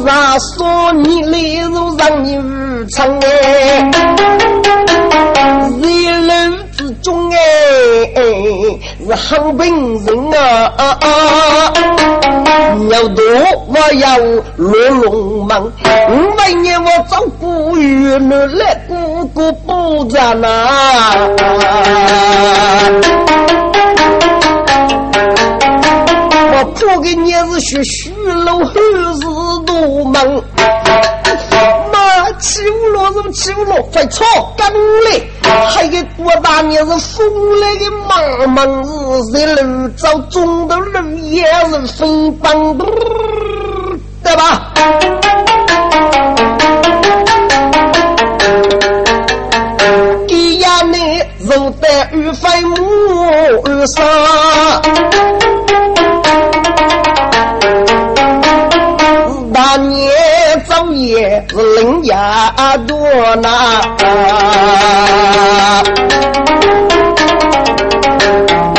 [0.09, 1.37] 啥说你来
[1.67, 3.91] 如让你无常哎，
[5.79, 5.87] 热
[6.21, 6.33] 楼
[6.75, 7.37] 之中哎。
[9.05, 10.73] 是汉兵人啊！
[10.77, 11.07] 啊啊
[12.89, 13.23] 要多
[13.67, 14.17] 我要
[14.57, 20.47] 落龙门，五百年我找古玉来来姑姑不在哪？
[26.81, 28.13] 我破给你是学虚
[28.45, 29.25] 楼后是
[29.65, 30.43] 独门。
[32.39, 33.81] 欺负了是不欺负了？
[33.91, 34.23] 快操！
[34.55, 34.71] 干
[35.03, 35.29] 嘞！
[35.69, 38.87] 还有多大年是风来的茫茫日，
[39.33, 42.77] 在路走中的路也是风棒，
[44.23, 44.71] 对吧？
[50.25, 54.01] 低呀，你肉带鱼飞木上。
[54.81, 55.28] 大
[62.87, 62.97] 多
[63.37, 63.47] 呐，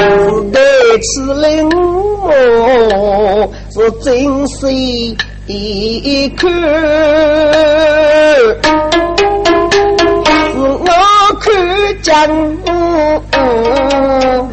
[0.03, 0.59] 是得
[0.99, 1.69] 吃灵
[2.25, 2.29] 哦，
[3.71, 5.17] 是真心
[5.47, 6.51] 一看，
[10.53, 10.87] 是我
[11.41, 11.51] 看
[12.03, 12.09] 见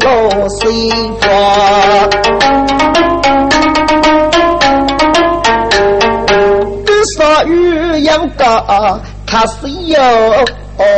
[0.02, 0.06] 我
[0.48, 0.66] 心
[1.20, 1.24] 慌。
[8.08, 10.00] 玉阳高，他是有
[10.78, 10.96] 人，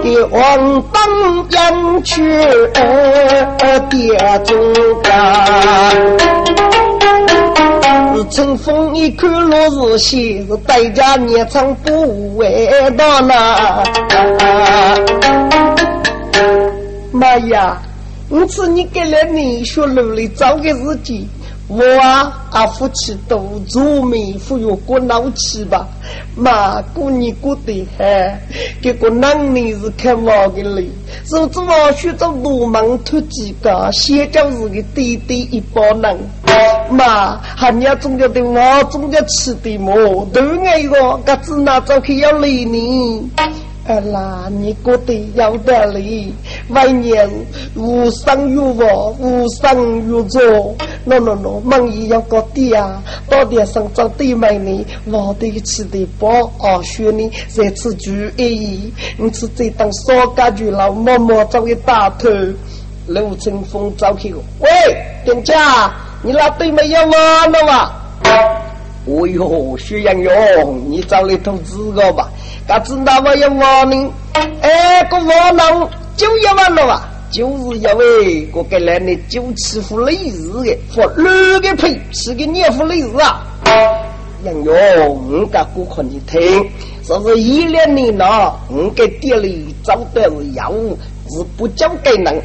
[0.00, 1.02] 给王当
[1.50, 2.22] 阳去
[3.90, 4.56] 点中
[5.02, 5.10] 干。
[8.30, 9.58] 乘风一看落
[9.92, 13.82] 日西，是代价年长不为到那。
[17.10, 17.76] 妈呀！
[18.28, 21.28] 我次你给了你学努力找个日记。
[21.68, 25.86] 我啊，阿夫妻都做媒，富有过老气吧？
[26.36, 28.38] 妈，过年过得嗨，
[28.82, 30.90] 结果男人是看我的嘞，
[31.24, 36.18] 是不我学着罗莽突几个，先教是个弟弟一帮人。
[36.90, 40.26] 妈，还要中间的我，中间吃的么？
[40.32, 43.30] 都爱个，嘎子拿走去要理你。
[43.84, 46.32] 哎啦，你过得要得哩，
[46.68, 47.28] 外年
[47.74, 50.40] 无生有我，无生有做。
[51.04, 56.28] 喏喏喏，梦里要搞爹啊，到点上找对妹呢，我得吃的饱，
[56.60, 58.92] 二学呢，这次就而已。
[59.16, 62.28] 你是这当少家具老默默找个大头，
[63.08, 64.68] 刘春风找去喂，
[65.24, 67.98] 店家，你那对妹要完了吧？
[69.04, 72.30] 哦哟，徐阳勇，你找来投资个吧？
[72.72, 77.06] 他知道我要亡命，哎，个亡人就一万了吧？
[77.30, 83.44] 就是因为我给来的就欺负累日的，发乱个呸，是个年夫累日啊！
[84.44, 84.74] 杨勇，
[85.30, 86.66] 我家顾客你听，
[87.04, 90.96] 说是一两年了，我给店里找的是药物，
[91.32, 92.42] 是不交给人，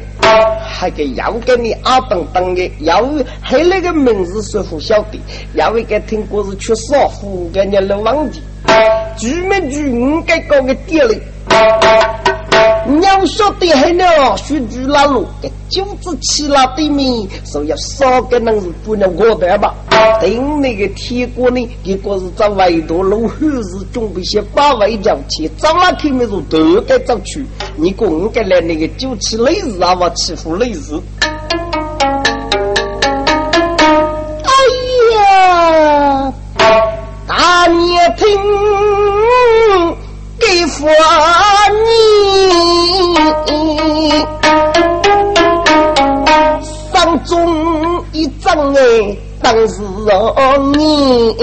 [0.60, 3.04] 还给要给你二等等的要，
[3.40, 5.18] 还那个名字说不晓得，
[5.54, 8.40] 要一个听故事去少妇，给你都忘记，
[9.16, 11.20] 据没据我给搞个店里。
[12.90, 19.74] 你要晓得很了，学住那路，给九子起了对面，所以少个人是不能过得吧？
[20.22, 27.44] 等那个天过呢，结果是在外头路后是准备些八位交去，早那天没说都该走去。
[27.76, 30.98] 你公该来那个九起累死啊，我欺负累死。
[34.44, 34.50] 哎
[35.14, 36.32] 呀，
[37.26, 38.24] 大年听。
[40.40, 42.77] 给佛你，
[48.78, 48.80] 哎，
[49.42, 49.82] 当是
[50.76, 51.34] 你，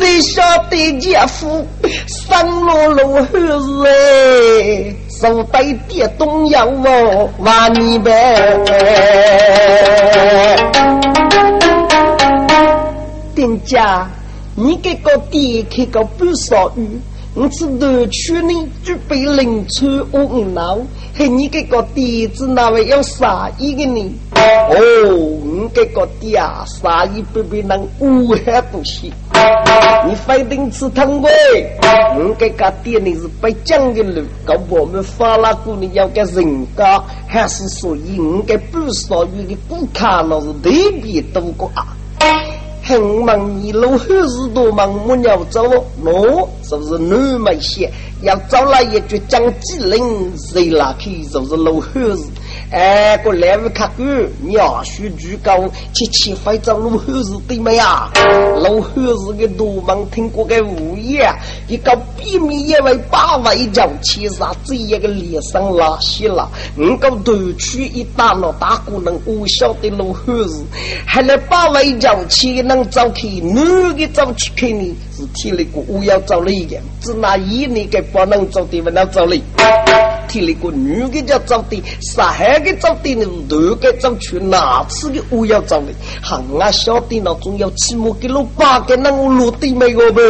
[0.00, 1.64] 谁晓得姐夫
[2.08, 3.88] 三路路后日哎，
[5.08, 8.10] 手带电动药哦，挖你呗。
[13.32, 14.08] 店家，
[14.56, 17.00] 你给个店开个半少鱼，
[17.36, 20.78] 我是头去呢，准备零穿五五脑，
[21.16, 24.14] 嘿，你这个店子哪位要杀一个呢？
[24.36, 29.12] 哦，你这个店啥一百倍能五海东西，
[30.06, 31.30] 你非得吃汤味，
[32.16, 40.70] 你这个店里是不讲的路，搞我们发那股呢要给人家，还是属于你给不少鱼的顾客那是特
[41.02, 41.96] 别多个啊。
[42.86, 47.90] 很忙，你老汉子多忙，木鸟走了，喏，是不是那么些？
[48.22, 52.26] 要找了一句讲机灵，谁拉去就是老汉子。
[52.70, 58.10] 哎，个来位客官，鸟须居高，七七会找老汉子对没呀？
[58.58, 61.30] 老汉子个大门，听过个物业，
[61.68, 66.50] 一个避免一位八位叫七杀，这一个脸上拉稀了。
[66.76, 70.64] 五个头去一打了大姑娘，我晓得老汉子，
[71.06, 79.40] 还来八位叫七能找去，男的找去看你是听那个，我要找了一个，只拿一年给不能找的，不能找你。
[80.28, 85.88] 提那个女的叫找的，上海的找的，你男的找去哪次的我要找你，
[86.20, 90.22] 还俺晓得那总要起码给老八个那我落地没个呗。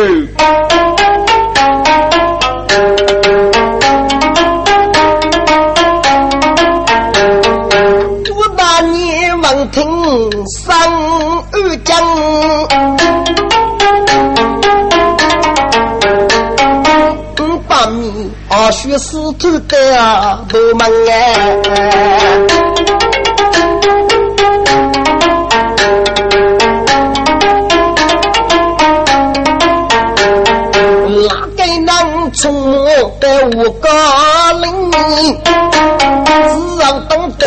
[18.84, 21.56] 学师徒的啊，都门哎，
[31.08, 32.84] 哪个能出没
[33.22, 33.24] 在
[33.56, 33.88] 我家
[34.52, 34.68] 里？
[36.26, 37.46] 只要懂得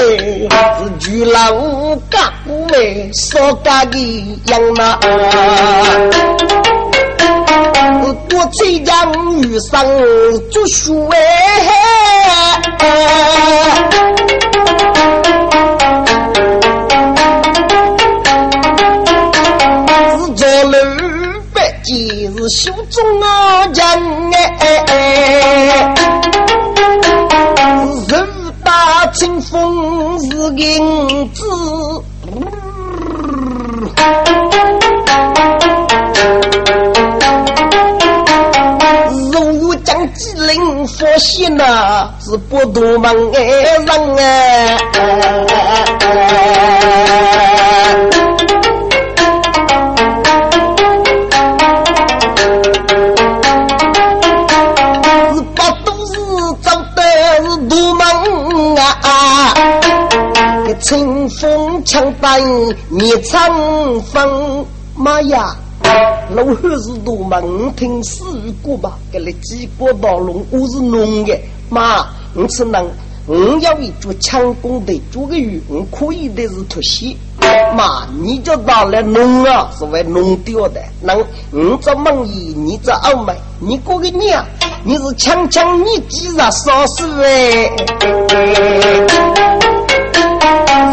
[0.49, 1.37] 是巨老
[2.09, 4.97] 干部们所干的样嘛。
[8.37, 9.11] 多嘴讲
[9.41, 9.83] 女生
[10.53, 11.17] 读书哎，
[20.19, 20.77] 是做老
[21.51, 23.03] 百姓是心中
[23.73, 23.81] 人
[24.59, 25.95] 哎，
[28.07, 28.13] 人
[28.63, 30.27] 大清风是
[30.57, 31.27] 银
[41.17, 41.19] 子。
[41.19, 43.87] 灵佛仙呐，是不多忙哎人
[44.17, 44.77] 哎，
[55.33, 56.13] 是不都是
[56.61, 57.01] 走的
[57.43, 59.53] 是多忙啊？
[60.65, 62.39] 这清风枪弹
[62.89, 64.65] 灭长风，
[64.95, 65.55] 妈呀！
[66.29, 67.39] 老汉是多嘛？
[67.39, 71.39] 我听四语过吧，给了几个道路，我是弄的。
[71.69, 72.85] 妈，我是能，
[73.25, 77.15] 我要一做强攻的，做个鱼，我可以的是脱鞋。
[77.75, 80.81] 妈，你就拿来弄啊，是为弄掉的。
[81.01, 81.17] 能，
[81.51, 84.45] 我这蒙衣，你这傲慢，你过个娘，
[84.83, 87.71] 你是强强，你既然少死哎。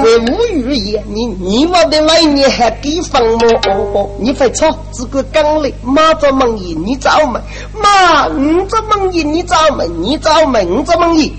[0.04, 4.10] 无语言，你你我的来年还给放么？
[4.18, 7.40] 你快吵，这个讲嘞，妈做梦意，你找门，
[7.72, 11.32] 妈你做梦意，你找门，你找门，你做梦意。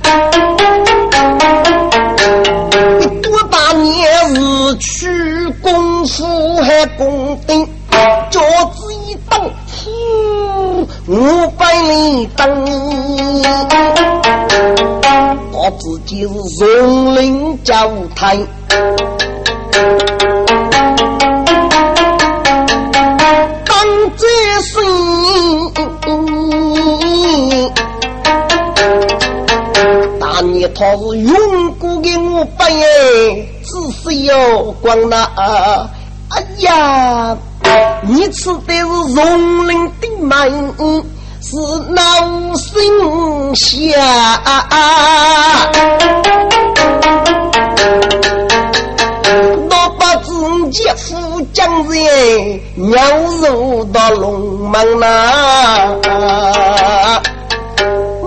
[2.99, 7.67] 你多大年日去功夫还功定，
[8.31, 8.41] 脚
[8.73, 9.39] 趾一蹬，
[9.69, 12.65] 呼，五百里蹬。
[15.65, 16.29] 我自己是
[16.63, 18.37] 荣领教台，
[23.65, 23.75] 当
[24.15, 24.27] 这
[24.61, 24.83] 生，
[30.19, 33.71] 大年他是永过给我白耶，只
[34.03, 35.23] 是要光那，
[36.29, 37.35] 哎呀，
[38.03, 38.83] 你吃的是
[39.15, 41.03] 荣领的门。
[41.47, 41.55] 是
[41.91, 42.01] 闹
[42.55, 42.73] 心
[43.55, 43.93] 下，
[49.69, 50.31] 我把自
[50.71, 52.97] 己富江人鸟
[53.43, 55.95] 入到龙门呐。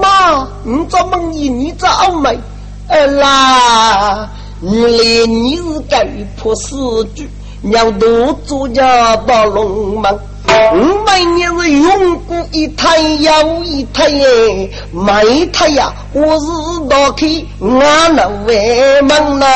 [0.00, 1.88] 妈，你做梦一你做
[2.20, 2.38] 美，
[2.88, 4.28] 儿啦，
[4.60, 6.04] 你来你是该
[6.36, 7.28] 破四句，
[7.62, 10.16] 鸟都做家到龙门。
[10.74, 16.46] 五百年是永固一台又一台耶，每台呀，我是
[16.88, 17.26] 打开
[17.60, 19.46] 俺那外门呐。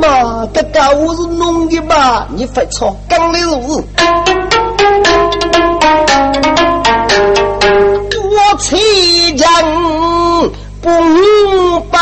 [0.00, 2.26] 妈，这个我是弄的吧？
[2.34, 3.82] 你快吵，刚来路。
[8.22, 8.78] 我崔
[9.34, 9.48] 将
[10.82, 11.98] 不明白。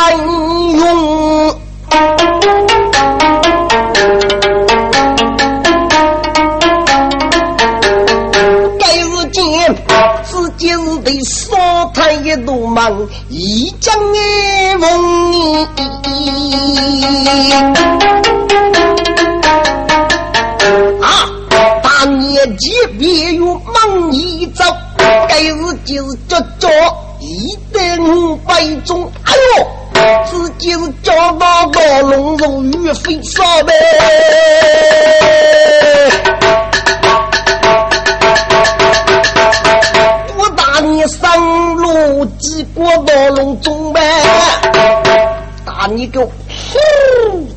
[12.29, 15.65] 一堵门，一将爱梦。
[21.01, 21.31] 啊！
[21.83, 24.63] 大年纪别有梦一走，
[25.27, 25.55] 该日
[25.87, 26.69] 就是叫叫
[27.19, 29.11] 一代五百种。
[29.25, 29.67] 哎呦，
[30.31, 33.73] 自己是叫到到龙肉鱼飞烧呗。
[43.09, 44.01] 几过道路中呗，
[45.65, 46.31] 打你个呼！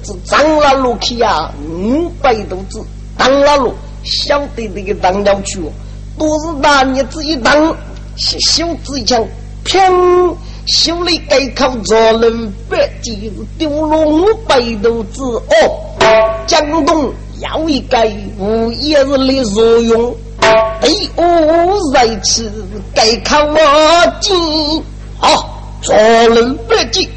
[0.04, 2.80] 这张了路去呀，五百多只
[3.18, 3.74] 当了路，
[4.04, 5.72] 晓得这个当要去哦，
[6.18, 7.76] 都是大你子一当，
[8.16, 9.24] 是修子一枪，
[9.66, 10.34] 砰！
[10.68, 12.32] 修了改口做了
[12.70, 15.44] 百几，丢了五百多只哦，
[16.48, 20.16] 江东要一改，无也是来作用。
[20.42, 22.52] 哎，我在此
[22.94, 23.58] 该看我
[24.20, 24.84] 进，
[25.22, 25.46] 好，
[25.84, 27.08] 做人不进。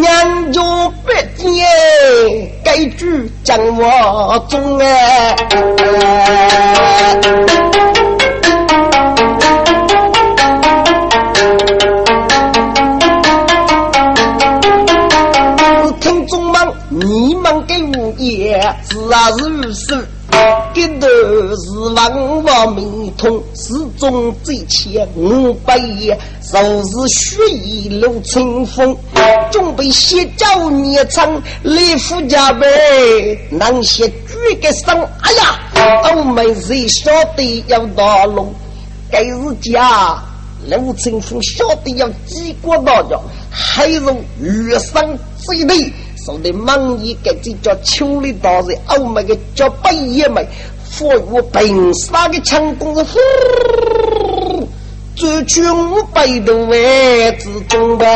[0.00, 0.62] 娘家
[1.04, 1.44] 不进，
[2.64, 5.36] 该句讲我中哎。
[18.90, 20.08] 是啊，是，是
[21.94, 28.96] 万万命通，始终最前五百爷，受是血雨如春风，
[29.50, 32.66] 准备先教你唱李福家呗，
[33.50, 38.52] 能写举个声，哎呀，我们谁晓得要打龙？
[39.10, 40.22] 该是家
[40.66, 43.18] 刘春风晓得要几个大家，
[43.50, 44.00] 还有
[44.40, 45.02] 月上
[45.38, 45.92] 最累。
[46.24, 50.42] 说的忙一个这叫秋里大人，欧美个叫白爷们，
[50.96, 53.18] 佛我平沙的强攻是呼，
[55.16, 58.06] 追去五百多位之中的。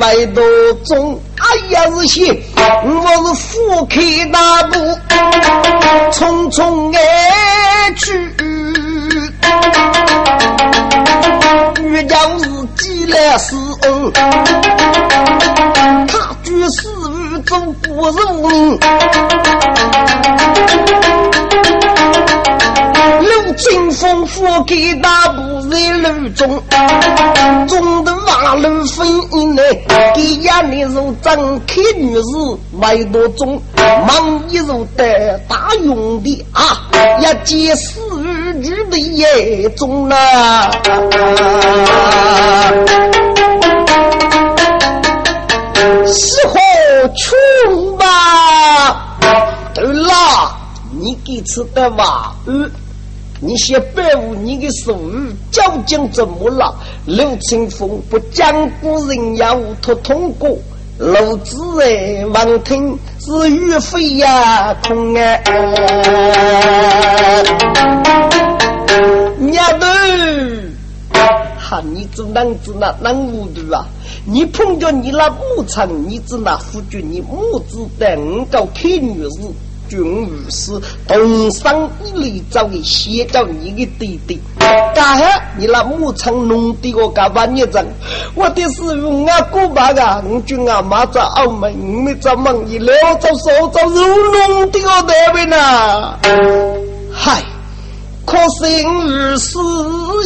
[0.00, 0.40] 外头
[0.84, 2.42] 中，哎呀是些，
[2.84, 2.90] 我
[3.28, 3.94] 是富口
[4.32, 4.74] 大步，
[6.12, 6.98] 匆匆而
[7.96, 8.34] 去，
[11.82, 12.44] 欲将是
[12.76, 13.56] 己来死。
[16.08, 16.12] 他
[16.42, 18.78] 居死于中国人命。
[24.00, 26.62] 风佛给大部在路中，
[27.68, 29.62] 中的马路分一内，
[30.14, 31.36] 给眼里如张
[31.66, 32.22] 开女士
[32.72, 36.80] 买多中，忙一如的大用的啊，
[37.20, 38.00] 一见死
[38.62, 40.70] 鱼的眼中啊。
[46.06, 46.58] 是何
[47.18, 48.06] 处吧？
[49.74, 50.56] 对了，
[50.98, 52.70] 你给吃的话，嗯，
[53.42, 56.74] 你先保护你的手语，究竟怎么了？
[57.06, 60.58] 刘清风不讲古人要他通过，
[60.98, 65.40] 老子哎，王听是岳飞呀，空啊！
[69.52, 69.86] 丫头，
[71.58, 73.86] 哈，你这男子那那无度啊！
[74.26, 79.40] 你碰着你那牧场，你只那夫君，你母子等到看女士，
[79.90, 80.70] 君如是
[81.08, 84.40] 东上一里找个先找你的弟弟，
[84.94, 85.42] 干哈？
[85.58, 87.84] 你那牧场弄的我干把你整，
[88.36, 96.14] 我的是用啊过把个，我君啊妈在澳门，没在忙一了，找手找肉弄的我那边呐，
[97.12, 97.42] 嗨，
[98.24, 99.58] 可是如是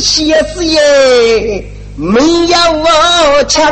[0.03, 1.65] 些子耶。
[1.97, 3.63] 没有我强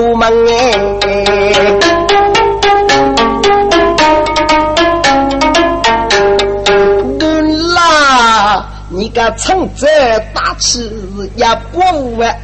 [0.00, 0.50] 的多门哎。
[8.92, 9.86] 你个称这
[10.34, 10.90] 大气
[11.36, 11.78] 也不
[12.16, 12.36] 完，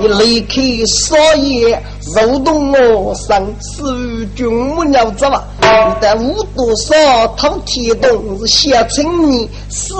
[0.00, 0.54] 你离开
[0.86, 1.78] 少爷，
[2.14, 5.44] 肉动我身，是君母鸟子吧？
[5.60, 9.92] 你的五多少偷天洞是写成你，是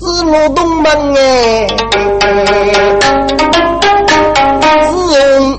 [0.00, 1.66] 是劳动门哎，
[4.90, 5.58] 是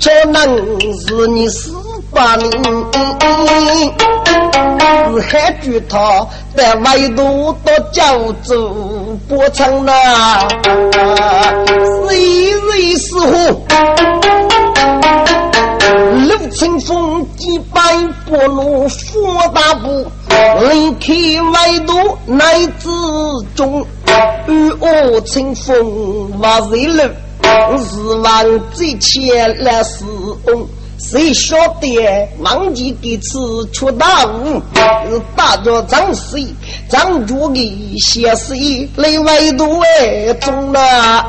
[0.00, 1.72] 这能是你死
[2.10, 2.50] 把你。
[5.12, 6.26] 是海巨涛
[6.56, 8.74] 在外头到江州
[9.28, 10.48] 播唱呐，
[12.08, 13.66] 谁人是虎？
[16.28, 17.80] 陆清风几百
[18.26, 20.06] 波罗佛大步，
[20.70, 22.88] 离开外头乃之
[23.54, 23.84] 中，
[24.46, 27.02] 与我清风万岁路，
[27.78, 30.04] 是望最前来是
[30.46, 30.66] 翁。
[30.98, 34.60] 谁晓得忘记给此出大雾？
[35.34, 36.46] 大家张谁
[36.90, 41.26] 张着的写谁来外头哎中了？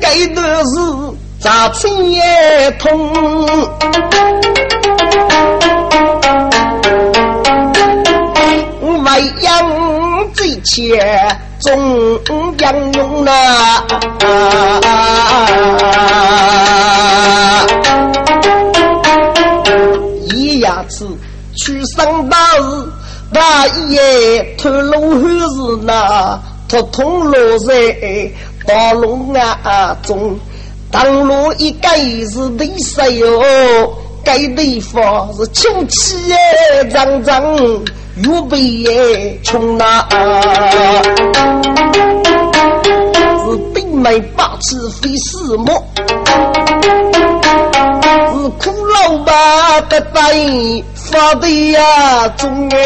[0.00, 0.80] 该的是
[1.38, 2.90] 咋亲也通？
[10.66, 11.00] 切
[11.60, 13.30] 中将用呐，
[20.34, 21.06] 一牙齿
[21.54, 22.62] 去上大日，
[23.32, 26.38] 大爷头颅还是那
[26.68, 27.72] 头痛落在
[28.66, 30.36] 大龙啊中，
[30.90, 33.40] 当路一盖是地塞哟，
[34.26, 36.16] 盖地方是清气
[36.92, 37.56] 脏脏。
[38.16, 40.06] 预备也穷呐，
[43.44, 45.66] 是顶门八尺非四木，
[48.32, 50.22] 是苦老板的大
[50.94, 52.78] 发的呀中哎，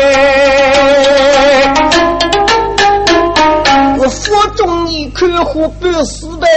[4.00, 6.48] 我佛中一看活不死的，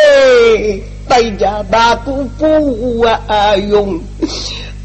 [1.07, 3.99] 代价大姑不啊用。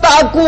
[0.09, 0.40] 大哥，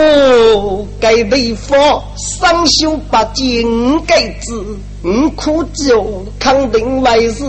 [0.99, 4.65] 该地方三修八经该子，
[5.05, 7.45] 五苦酒肯定为是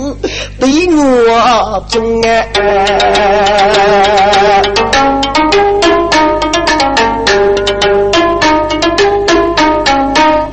[0.60, 2.50] 对我中哎。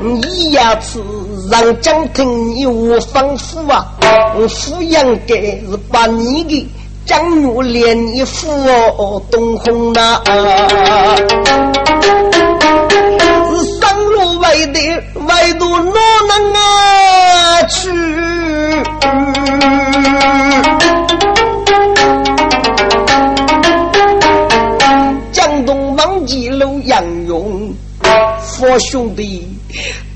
[0.00, 1.00] 你呀，是
[1.50, 3.84] 让家庭有丰富啊，
[4.46, 6.68] 抚养给是把你的。
[7.08, 8.46] 江月连一副
[9.30, 10.20] 东红呐，
[13.48, 14.78] 是上路外的
[15.26, 15.98] 外头哪
[16.28, 17.88] 能啊去？
[25.32, 27.72] 江东王记楼杨勇，
[28.42, 29.48] 佛兄弟，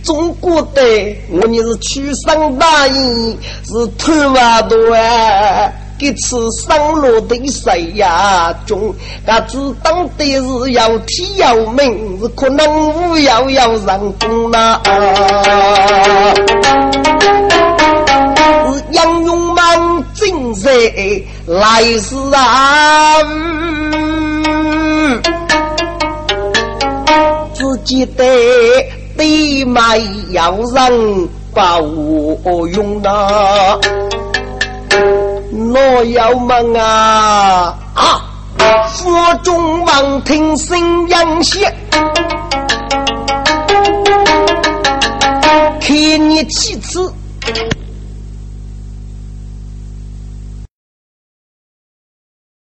[0.04, 0.82] 中国的
[1.30, 5.72] 我你是去上大营，是头发多啊。
[6.02, 8.52] 给吃上路的谁呀？
[8.66, 8.92] 中，
[9.24, 14.80] 他只当的是要体要命，是可能无要要上工呐。
[18.72, 20.72] 是杨勇满精神
[21.46, 23.22] 来世啊！
[27.54, 28.24] 自己的
[29.16, 30.00] 地脉
[30.30, 31.80] 要人保
[32.66, 33.78] 用呐。
[35.54, 38.24] 我要问啊啊！
[38.88, 41.70] 佛中王听信阳邪，
[45.80, 47.12] 看你妻子